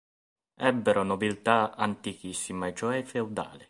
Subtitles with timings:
[0.55, 3.59] Ebbero nobiltà antichissima e cioè feudale.